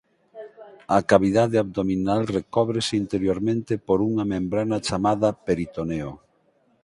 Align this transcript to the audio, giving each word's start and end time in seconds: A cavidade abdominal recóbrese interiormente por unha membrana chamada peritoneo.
A 0.97 0.99
cavidade 1.11 1.55
abdominal 1.63 2.21
recóbrese 2.37 2.93
interiormente 3.03 3.73
por 3.87 3.97
unha 4.09 4.25
membrana 4.33 4.77
chamada 4.87 5.29
peritoneo. 5.47 6.11